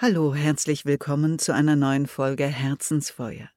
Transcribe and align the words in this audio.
Hallo, 0.00 0.32
herzlich 0.32 0.86
willkommen 0.86 1.40
zu 1.40 1.52
einer 1.52 1.74
neuen 1.74 2.06
Folge 2.06 2.46
Herzensfeuer. 2.46 3.50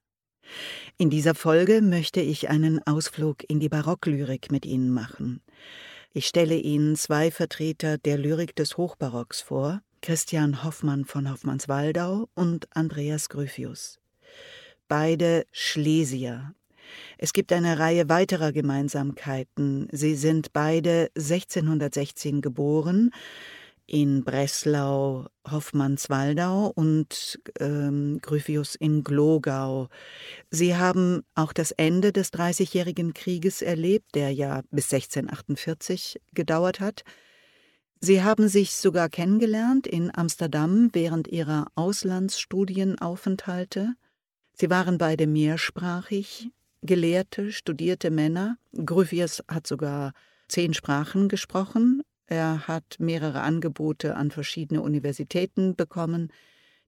In 0.98 1.08
dieser 1.08 1.36
Folge 1.36 1.80
möchte 1.82 2.20
ich 2.20 2.50
einen 2.50 2.84
Ausflug 2.84 3.48
in 3.48 3.60
die 3.60 3.68
Barocklyrik 3.68 4.50
mit 4.50 4.66
Ihnen 4.66 4.90
machen. 4.90 5.40
Ich 6.12 6.26
stelle 6.26 6.56
Ihnen 6.56 6.96
zwei 6.96 7.30
Vertreter 7.30 7.96
der 7.96 8.18
Lyrik 8.18 8.56
des 8.56 8.76
Hochbarocks 8.76 9.40
vor, 9.40 9.82
Christian 10.00 10.64
Hoffmann 10.64 11.04
von 11.04 11.30
Hoffmannswaldau 11.30 12.28
und 12.34 12.66
Andreas 12.76 13.28
Gryphius. 13.28 14.00
Beide 14.88 15.44
Schlesier. 15.52 16.56
Es 17.18 17.32
gibt 17.32 17.52
eine 17.52 17.78
Reihe 17.78 18.08
weiterer 18.08 18.50
Gemeinsamkeiten. 18.50 19.86
Sie 19.92 20.16
sind 20.16 20.52
beide 20.52 21.08
1616 21.14 22.40
geboren, 22.40 23.12
in 23.92 24.24
Breslau, 24.24 25.26
Hoffmannswaldau 25.48 26.72
und 26.74 27.38
ähm, 27.60 28.18
Gryphius 28.22 28.74
in 28.74 29.04
Glogau. 29.04 29.88
Sie 30.50 30.74
haben 30.74 31.22
auch 31.34 31.52
das 31.52 31.70
Ende 31.72 32.10
des 32.10 32.30
Dreißigjährigen 32.30 33.12
Krieges 33.12 33.60
erlebt, 33.60 34.14
der 34.14 34.32
ja 34.32 34.62
bis 34.70 34.90
1648 34.90 36.22
gedauert 36.32 36.80
hat. 36.80 37.02
Sie 38.00 38.22
haben 38.22 38.48
sich 38.48 38.76
sogar 38.76 39.10
kennengelernt 39.10 39.86
in 39.86 40.10
Amsterdam 40.12 40.88
während 40.94 41.28
ihrer 41.28 41.66
Auslandsstudienaufenthalte. 41.74 43.92
Sie 44.54 44.70
waren 44.70 44.96
beide 44.96 45.26
mehrsprachig, 45.26 46.48
gelehrte, 46.80 47.52
studierte 47.52 48.10
Männer. 48.10 48.56
Gryphius 48.72 49.42
hat 49.48 49.66
sogar 49.66 50.14
zehn 50.48 50.72
Sprachen 50.72 51.28
gesprochen, 51.28 52.02
er 52.26 52.66
hat 52.68 52.96
mehrere 52.98 53.40
Angebote 53.40 54.16
an 54.16 54.30
verschiedene 54.30 54.82
Universitäten 54.82 55.76
bekommen, 55.76 56.32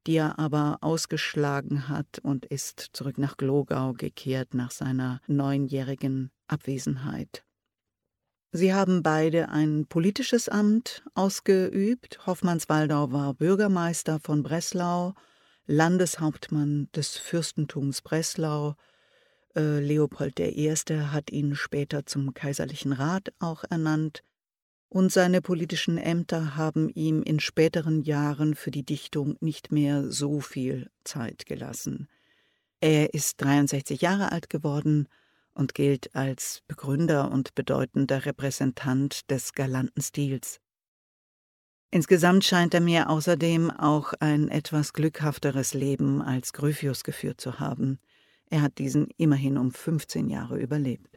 die 0.07 0.16
er 0.16 0.38
aber 0.38 0.79
ausgeschlagen 0.80 1.88
hat 1.88 2.18
und 2.23 2.45
ist 2.46 2.91
zurück 2.93 3.18
nach 3.18 3.37
Glogau 3.37 3.93
gekehrt 3.95 4.54
nach 4.54 4.71
seiner 4.71 5.21
neunjährigen 5.26 6.30
Abwesenheit. 6.46 7.45
Sie 8.52 8.73
haben 8.73 9.02
beide 9.02 9.49
ein 9.49 9.87
politisches 9.87 10.49
Amt 10.49 11.02
ausgeübt. 11.15 12.24
Hoffmannswaldau 12.26 13.10
war 13.10 13.35
Bürgermeister 13.35 14.21
von 14.21 14.45
Breslau, 14.45 15.15
Landeshauptmann 15.66 16.88
des 16.95 17.16
Fürstentums 17.16 18.02
Breslau. 18.02 18.76
Äh, 19.57 19.80
Leopold 19.80 20.38
I. 20.38 20.71
hat 20.71 21.30
ihn 21.30 21.57
später 21.57 22.07
zum 22.07 22.35
Kaiserlichen 22.35 22.93
Rat 22.93 23.32
auch 23.41 23.65
ernannt 23.69 24.23
und 24.88 25.10
seine 25.13 25.40
politischen 25.40 25.99
Ämter 25.99 26.57
haben 26.57 26.88
ihm 26.88 27.23
in 27.23 27.40
späteren 27.40 28.02
Jahren 28.02 28.54
für 28.54 28.71
die 28.71 28.85
Dichtung 28.85 29.37
nicht 29.41 29.73
mehr 29.73 30.10
so 30.10 30.41
viel 30.41 30.91
Zeit 31.04 31.46
gelassen. 31.46 32.09
Er 32.80 33.15
ist 33.15 33.41
63 33.41 34.01
Jahre 34.02 34.30
alt 34.30 34.51
geworden 34.51 35.09
und 35.54 35.74
gilt 35.74 36.15
als 36.15 36.63
Begründer 36.66 37.30
und 37.30 37.54
bedeutender 37.54 38.26
Repräsentant 38.26 39.30
des 39.30 39.52
galanten 39.52 40.02
Stils. 40.02 40.60
Insgesamt 41.91 42.45
scheint 42.45 42.74
er 42.74 42.80
mir 42.80 43.09
außerdem 43.09 43.71
auch 43.71 44.15
ein 44.19 44.48
etwas 44.48 44.93
glückhafteres 44.93 45.74
Leben 45.74 46.23
als 46.23 46.52
Gryphius 46.52 47.04
geführt 47.04 47.41
zu 47.41 47.60
haben. 47.60 48.01
Er 48.51 48.63
hat 48.63 48.79
diesen 48.79 49.09
immerhin 49.16 49.57
um 49.57 49.71
15 49.71 50.29
Jahre 50.29 50.59
überlebt. 50.59 51.13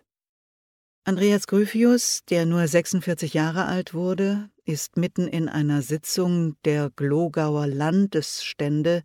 Andreas 1.08 1.48
Gryphius, 1.48 2.26
der 2.30 2.46
nur 2.46 2.68
46 2.68 3.34
Jahre 3.34 3.64
alt 3.64 3.94
wurde, 3.94 4.50
ist 4.66 4.98
mitten 4.98 5.26
in 5.26 5.48
einer 5.48 5.82
Sitzung 5.82 6.58
der 6.66 6.90
Glogauer 6.94 7.66
Landesstände, 7.66 9.04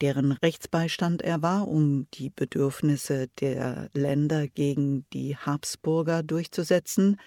deren 0.00 0.30
Rechtsbeistand 0.30 1.20
er 1.20 1.42
war, 1.42 1.66
um 1.66 2.06
die 2.14 2.30
Bedürfnisse 2.30 3.26
der 3.40 3.90
Länder 3.92 4.46
gegen 4.46 5.04
die 5.12 5.36
Habsburger 5.36 6.22
durchzusetzen, 6.22 7.18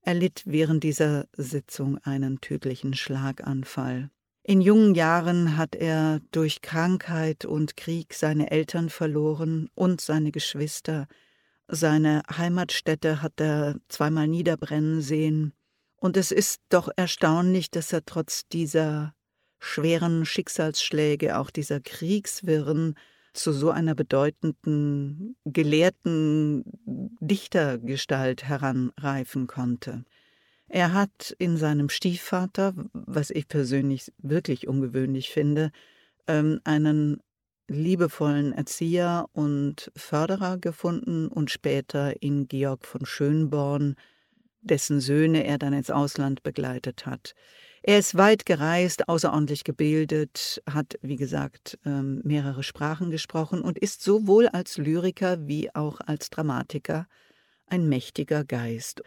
erlitt 0.00 0.44
während 0.46 0.82
dieser 0.82 1.26
Sitzung 1.36 1.98
einen 1.98 2.40
tödlichen 2.40 2.94
Schlaganfall. 2.94 4.08
In 4.44 4.62
jungen 4.62 4.94
Jahren 4.94 5.58
hat 5.58 5.74
er 5.74 6.20
durch 6.30 6.62
Krankheit 6.62 7.44
und 7.44 7.76
Krieg 7.76 8.14
seine 8.14 8.50
Eltern 8.50 8.88
verloren 8.88 9.68
und 9.74 10.00
seine 10.00 10.32
Geschwister, 10.32 11.06
seine 11.68 12.22
Heimatstätte 12.34 13.22
hat 13.22 13.40
er 13.40 13.76
zweimal 13.88 14.26
niederbrennen 14.26 15.00
sehen. 15.00 15.52
Und 15.96 16.16
es 16.16 16.32
ist 16.32 16.60
doch 16.68 16.88
erstaunlich, 16.96 17.70
dass 17.70 17.92
er 17.92 18.04
trotz 18.04 18.48
dieser 18.48 19.14
schweren 19.58 20.24
Schicksalsschläge, 20.24 21.38
auch 21.38 21.50
dieser 21.50 21.80
Kriegswirren, 21.80 22.94
zu 23.34 23.52
so 23.52 23.70
einer 23.70 23.94
bedeutenden, 23.94 25.36
gelehrten 25.44 26.64
Dichtergestalt 27.20 28.44
heranreifen 28.44 29.46
konnte. 29.46 30.04
Er 30.68 30.92
hat 30.92 31.34
in 31.38 31.56
seinem 31.56 31.88
Stiefvater, 31.88 32.74
was 32.92 33.30
ich 33.30 33.48
persönlich 33.48 34.12
wirklich 34.18 34.66
ungewöhnlich 34.66 35.30
finde, 35.30 35.70
ähm, 36.26 36.60
einen 36.64 37.20
liebevollen 37.68 38.52
Erzieher 38.52 39.26
und 39.32 39.92
Förderer 39.94 40.58
gefunden 40.58 41.28
und 41.28 41.50
später 41.50 42.22
in 42.22 42.48
Georg 42.48 42.86
von 42.86 43.06
Schönborn, 43.06 43.94
dessen 44.60 45.00
Söhne 45.00 45.44
er 45.44 45.58
dann 45.58 45.72
ins 45.72 45.90
Ausland 45.90 46.42
begleitet 46.42 47.06
hat. 47.06 47.34
Er 47.82 47.98
ist 47.98 48.16
weit 48.16 48.44
gereist, 48.44 49.08
außerordentlich 49.08 49.64
gebildet, 49.64 50.60
hat, 50.68 50.98
wie 51.00 51.16
gesagt, 51.16 51.78
ähm, 51.84 52.20
mehrere 52.24 52.62
Sprachen 52.62 53.10
gesprochen 53.10 53.60
und 53.60 53.78
ist 53.78 54.02
sowohl 54.02 54.48
als 54.48 54.78
Lyriker 54.78 55.46
wie 55.46 55.74
auch 55.74 56.00
als 56.00 56.30
Dramatiker 56.30 57.06
ein 57.66 57.88
mächtiger 57.88 58.44
Geist. 58.44 59.02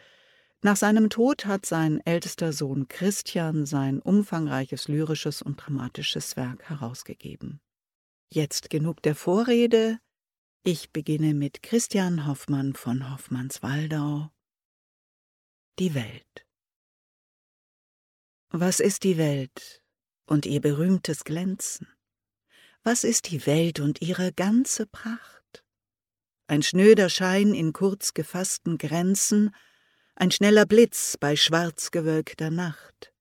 Nach 0.61 0.77
seinem 0.77 1.09
Tod 1.09 1.45
hat 1.45 1.66
sein 1.66 2.01
ältester 2.05 2.53
Sohn 2.53 2.88
Christian 2.88 3.66
sein 3.66 4.00
umfangreiches 4.00 4.88
lyrisches 4.88 5.41
und 5.41 5.57
dramatisches 5.57 6.38
Werk 6.38 6.69
herausgegeben. 6.69 7.59
Jetzt 8.34 8.69
genug 8.69 9.02
der 9.02 9.14
Vorrede. 9.14 10.00
Ich 10.64 10.94
beginne 10.94 11.34
mit 11.34 11.62
Christian 11.64 12.28
Hoffmann 12.28 12.74
von 12.75 13.12
Hoffmannswaldau. 13.12 14.31
Die 15.80 15.94
Welt. 15.96 16.47
Was 18.47 18.80
ist 18.80 19.03
die 19.03 19.18
Welt 19.18 19.84
und 20.28 20.46
ihr 20.46 20.62
berühmtes 20.62 21.25
Glänzen? 21.25 21.90
Was 22.84 23.03
ist 23.03 23.30
die 23.31 23.46
Welt 23.46 23.81
und 23.81 24.02
ihre 24.02 24.31
ganze 24.31 24.88
Pracht? 24.88 25.66
Ein 26.48 26.63
schnöder 26.63 27.09
Schein 27.09 27.53
in 27.53 27.74
kurz 27.74 28.13
gefassten 28.13 28.78
Grenzen, 28.78 29.53
ein 30.16 30.31
schneller 30.31 30.66
Blitz 30.66 31.18
bei 31.19 31.36
schwarzgewölkter 31.36 32.50
Nacht. 32.50 33.13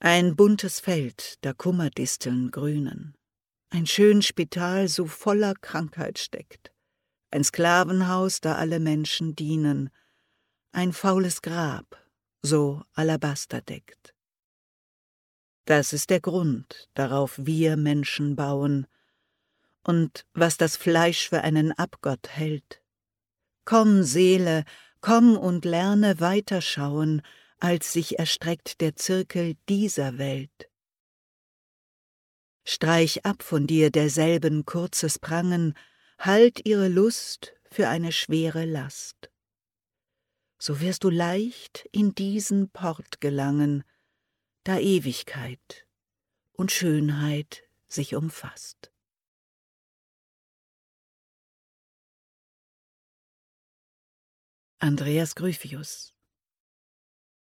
Ein 0.00 0.36
buntes 0.36 0.80
Feld, 0.80 1.38
da 1.40 1.54
Kummerdisteln 1.54 2.50
grünen 2.50 3.17
ein 3.70 3.86
schön 3.86 4.22
Spital 4.22 4.88
so 4.88 5.06
voller 5.06 5.54
Krankheit 5.54 6.18
steckt, 6.18 6.72
ein 7.30 7.44
Sklavenhaus, 7.44 8.40
da 8.40 8.54
alle 8.54 8.80
Menschen 8.80 9.36
dienen, 9.36 9.90
ein 10.72 10.92
faules 10.92 11.42
Grab, 11.42 12.02
so 12.42 12.82
Alabaster 12.94 13.60
deckt. 13.60 14.14
Das 15.64 15.92
ist 15.92 16.08
der 16.10 16.20
Grund, 16.20 16.88
darauf 16.94 17.38
wir 17.38 17.76
Menschen 17.76 18.36
bauen, 18.36 18.86
und 19.82 20.26
was 20.34 20.56
das 20.56 20.76
Fleisch 20.76 21.28
für 21.28 21.42
einen 21.42 21.72
Abgott 21.72 22.28
hält. 22.28 22.82
Komm, 23.64 24.02
Seele, 24.02 24.64
komm 25.00 25.36
und 25.36 25.64
lerne 25.64 26.20
weiterschauen, 26.20 27.22
als 27.58 27.92
sich 27.92 28.18
erstreckt 28.18 28.80
der 28.80 28.96
Zirkel 28.96 29.56
dieser 29.68 30.18
Welt. 30.18 30.70
Streich 32.70 33.24
ab 33.24 33.42
von 33.42 33.66
dir 33.66 33.90
derselben 33.90 34.66
kurzes 34.66 35.18
Prangen, 35.18 35.72
halt 36.18 36.66
ihre 36.66 36.88
Lust 36.88 37.54
für 37.70 37.88
eine 37.88 38.12
schwere 38.12 38.66
Last. 38.66 39.30
So 40.58 40.78
wirst 40.82 41.02
du 41.02 41.08
leicht 41.08 41.88
in 41.92 42.14
diesen 42.14 42.68
Port 42.68 43.22
gelangen, 43.22 43.84
da 44.64 44.78
Ewigkeit 44.78 45.86
und 46.52 46.70
Schönheit 46.70 47.62
sich 47.86 48.14
umfasst. 48.14 48.92
Andreas 54.78 55.34
Gryphius 55.36 56.14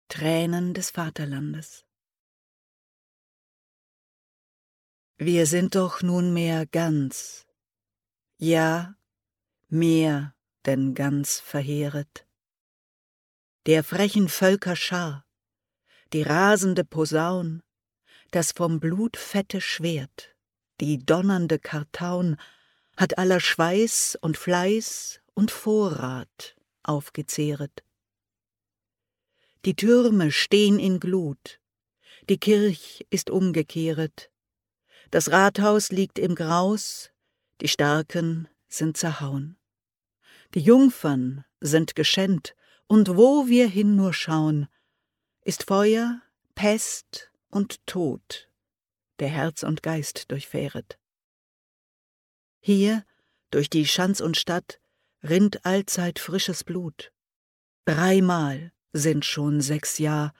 Tränen 0.07 0.75
des 0.75 0.91
Vaterlandes 0.91 1.88
Wir 5.21 5.47
sind 5.47 5.75
doch 5.75 6.01
nunmehr 6.01 6.65
ganz, 6.65 7.45
ja, 8.37 8.95
mehr 9.67 10.33
denn 10.65 10.93
ganz 10.93 11.41
verheeret. 11.41 12.25
Der 13.65 13.83
frechen 13.83 14.29
Völker 14.29 14.77
Schar, 14.77 15.25
die 16.13 16.21
rasende 16.21 16.85
Posaun, 16.85 17.61
Das 18.31 18.53
vom 18.53 18.79
Blut 18.79 19.17
fette 19.17 19.59
Schwert, 19.59 20.37
die 20.79 21.05
donnernde 21.05 21.59
Kartaun, 21.59 22.37
hat 22.95 23.17
aller 23.17 23.41
Schweiß 23.41 24.17
und 24.21 24.37
Fleiß 24.37 25.19
und 25.33 25.51
Vorrat 25.51 26.55
aufgezehret. 26.81 27.83
Die 29.65 29.75
Türme 29.75 30.31
stehn 30.31 30.79
in 30.79 31.01
Glut, 31.01 31.59
die 32.29 32.37
Kirch 32.37 33.05
ist 33.09 33.29
umgekehret, 33.29 34.31
das 35.11 35.31
Rathaus 35.31 35.91
liegt 35.91 36.19
im 36.19 36.35
Graus, 36.35 37.11
die 37.61 37.67
Starken 37.67 38.47
sind 38.67 38.97
zerhauen. 38.97 39.57
Die 40.53 40.61
Jungfern 40.61 41.45
sind 41.59 41.95
geschänt, 41.95 42.55
und 42.87 43.17
wo 43.17 43.47
wir 43.47 43.67
hin 43.67 43.95
nur 43.95 44.13
schauen, 44.13 44.67
ist 45.43 45.63
Feuer, 45.63 46.21
Pest 46.55 47.31
und 47.49 47.85
Tod, 47.85 48.49
der 49.19 49.29
Herz 49.29 49.61
und 49.61 49.83
Geist 49.83 50.31
durchfähret. 50.31 50.97
Hier, 52.59 53.05
durch 53.51 53.69
die 53.69 53.85
Schanz 53.85 54.21
und 54.21 54.37
Stadt, 54.37 54.79
rinnt 55.23 55.65
allzeit 55.65 56.19
frisches 56.19 56.63
Blut. 56.63 57.11
Dreimal 57.85 58.71
sind 58.91 59.23
schon 59.23 59.61
sechs 59.61 59.99
Jahr, 59.99 60.33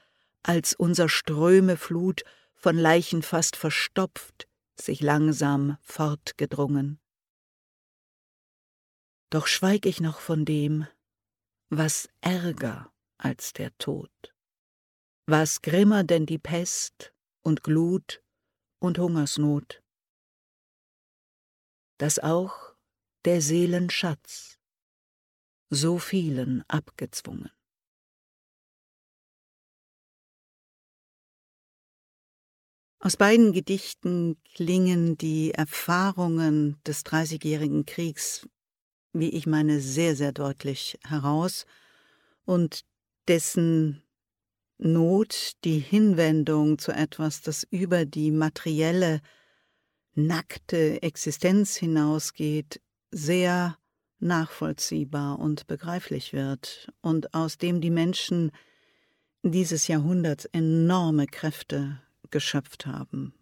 als 0.43 0.73
unser 0.73 1.07
Ströme 1.07 1.77
Flut 1.77 2.23
von 2.55 2.77
Leichen 2.77 3.21
fast 3.21 3.55
verstopft, 3.55 4.48
sich 4.81 5.01
langsam 5.01 5.77
fortgedrungen. 5.81 6.99
Doch 9.29 9.47
schweig 9.47 9.85
ich 9.85 10.01
noch 10.01 10.19
von 10.19 10.45
dem, 10.45 10.87
was 11.69 12.09
ärger 12.21 12.91
als 13.17 13.53
der 13.53 13.77
Tod, 13.77 14.11
was 15.27 15.61
grimmer 15.61 16.03
denn 16.03 16.25
die 16.25 16.39
Pest 16.39 17.13
und 17.43 17.63
Glut 17.63 18.23
und 18.79 18.97
Hungersnot, 18.97 19.83
dass 21.97 22.17
auch 22.17 22.75
der 23.25 23.41
Seelen 23.41 23.89
Schatz 23.89 24.57
so 25.69 25.99
vielen 25.99 26.63
abgezwungen. 26.67 27.51
Aus 33.01 33.15
beiden 33.15 33.53
Gedichten 33.53 34.35
klingen 34.55 35.17
die 35.17 35.51
Erfahrungen 35.51 36.75
des 36.85 37.05
Dreißigjährigen 37.05 37.85
Kriegs, 37.85 38.45
wie 39.13 39.29
ich 39.29 39.47
meine, 39.47 39.79
sehr, 39.79 40.17
sehr 40.17 40.33
deutlich 40.33 40.99
heraus 41.07 41.65
und 42.43 42.83
dessen 43.29 44.03
Not, 44.77 45.53
die 45.63 45.79
Hinwendung 45.79 46.77
zu 46.77 46.91
etwas, 46.91 47.41
das 47.41 47.65
über 47.69 48.05
die 48.05 48.31
materielle, 48.31 49.21
nackte 50.13 51.01
Existenz 51.01 51.77
hinausgeht, 51.77 52.81
sehr 53.11 53.77
nachvollziehbar 54.19 55.39
und 55.39 55.67
begreiflich 55.67 56.33
wird 56.33 56.91
und 57.01 57.33
aus 57.33 57.57
dem 57.57 57.79
die 57.79 57.91
Menschen 57.91 58.51
dieses 59.41 59.87
Jahrhunderts 59.87 60.45
enorme 60.45 61.27
Kräfte 61.27 62.01
geschöpft 62.31 62.85
haben. 62.85 63.33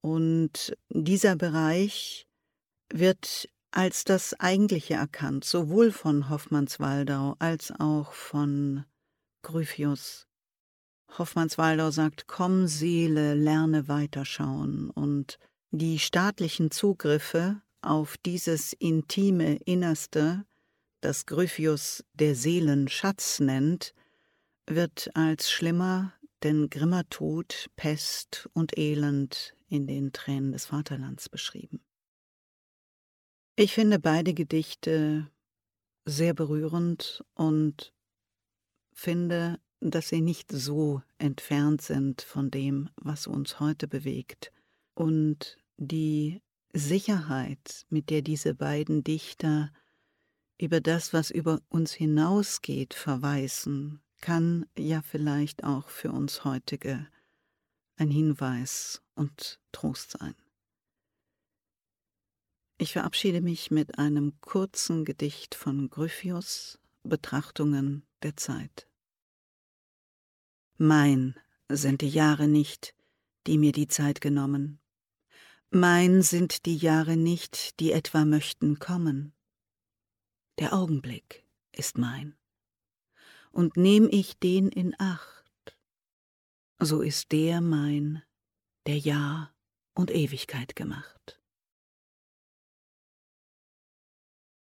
Und 0.00 0.76
dieser 0.88 1.36
Bereich 1.36 2.26
wird 2.92 3.48
als 3.70 4.04
das 4.04 4.38
Eigentliche 4.38 4.94
erkannt, 4.94 5.44
sowohl 5.44 5.92
von 5.92 6.28
Hoffmannswaldau 6.28 7.36
als 7.38 7.72
auch 7.78 8.12
von 8.12 8.84
Gryphius. 9.42 10.26
Hoffmannswaldau 11.18 11.90
sagt, 11.90 12.26
komm 12.26 12.66
Seele, 12.66 13.34
lerne 13.34 13.88
weiterschauen 13.88 14.90
und 14.90 15.38
die 15.70 15.98
staatlichen 15.98 16.70
Zugriffe 16.70 17.62
auf 17.80 18.16
dieses 18.18 18.72
intime 18.74 19.56
Innerste, 19.64 20.44
das 21.00 21.26
Gryphius 21.26 22.04
der 22.14 22.34
Seelenschatz 22.34 23.40
nennt, 23.40 23.94
wird 24.66 25.10
als 25.14 25.50
schlimmer 25.50 26.12
denn 26.44 26.70
grimmer 26.70 27.08
Tod, 27.08 27.70
Pest 27.76 28.48
und 28.52 28.76
Elend 28.78 29.54
in 29.68 29.86
den 29.86 30.12
Tränen 30.12 30.52
des 30.52 30.66
Vaterlands 30.66 31.28
beschrieben. 31.28 31.80
Ich 33.56 33.72
finde 33.72 33.98
beide 33.98 34.34
Gedichte 34.34 35.30
sehr 36.04 36.34
berührend 36.34 37.24
und 37.34 37.92
finde, 38.92 39.58
dass 39.80 40.08
sie 40.08 40.20
nicht 40.20 40.52
so 40.52 41.02
entfernt 41.18 41.82
sind 41.82 42.22
von 42.22 42.50
dem, 42.50 42.90
was 42.96 43.26
uns 43.26 43.60
heute 43.60 43.88
bewegt. 43.88 44.52
Und 44.94 45.58
die 45.76 46.42
Sicherheit, 46.72 47.86
mit 47.88 48.10
der 48.10 48.22
diese 48.22 48.54
beiden 48.54 49.04
Dichter 49.04 49.72
über 50.58 50.80
das, 50.80 51.12
was 51.12 51.30
über 51.30 51.60
uns 51.68 51.92
hinausgeht, 51.92 52.94
verweisen, 52.94 54.01
kann 54.22 54.64
ja 54.78 55.02
vielleicht 55.02 55.64
auch 55.64 55.90
für 55.90 56.10
uns 56.10 56.44
heutige 56.44 57.06
ein 57.96 58.10
Hinweis 58.10 59.02
und 59.14 59.60
Trost 59.72 60.12
sein. 60.12 60.34
Ich 62.78 62.92
verabschiede 62.92 63.42
mich 63.42 63.70
mit 63.70 63.98
einem 63.98 64.40
kurzen 64.40 65.04
Gedicht 65.04 65.54
von 65.54 65.90
Gryphius, 65.90 66.78
Betrachtungen 67.02 68.06
der 68.22 68.36
Zeit. 68.36 68.88
Mein 70.78 71.36
sind 71.68 72.00
die 72.00 72.08
Jahre 72.08 72.48
nicht, 72.48 72.94
die 73.46 73.58
mir 73.58 73.72
die 73.72 73.88
Zeit 73.88 74.20
genommen. 74.20 74.80
Mein 75.70 76.22
sind 76.22 76.66
die 76.66 76.76
Jahre 76.76 77.16
nicht, 77.16 77.78
die 77.80 77.92
etwa 77.92 78.24
möchten 78.24 78.78
kommen. 78.78 79.32
Der 80.58 80.72
Augenblick 80.72 81.44
ist 81.72 81.98
mein 81.98 82.36
und 83.52 83.76
nehm 83.76 84.08
ich 84.10 84.38
den 84.38 84.68
in 84.68 84.94
Acht, 84.98 85.76
so 86.80 87.00
ist 87.00 87.32
der 87.32 87.60
mein, 87.60 88.22
der 88.86 88.98
Jahr 88.98 89.54
und 89.94 90.10
Ewigkeit 90.10 90.74
gemacht. 90.74 91.40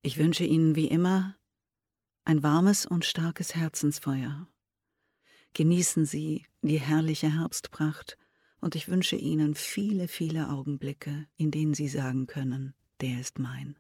Ich 0.03 0.19
wünsche 0.19 0.45
Ihnen 0.45 0.75
wie 0.75 0.89
immer 0.89 1.37
ein 2.25 2.43
warmes 2.43 2.87
und 2.87 3.05
starkes 3.05 3.55
Herzensfeuer. 3.55 4.49
Genießen 5.55 6.07
Sie 6.07 6.47
die 6.63 6.81
herrliche 6.81 7.33
Herbstpracht 7.33 8.17
und 8.61 8.75
ich 8.75 8.89
wünsche 8.89 9.17
Ihnen 9.17 9.55
viele, 9.55 10.09
viele 10.09 10.49
Augenblicke, 10.49 11.27
in 11.37 11.51
denen 11.51 11.75
Sie 11.75 11.89
sagen 11.89 12.27
können, 12.27 12.75
der 13.01 13.21
ist 13.21 13.39
mein. 13.39 13.79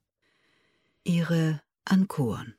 Ihre 1.04 1.62
Ankuren. 1.84 2.54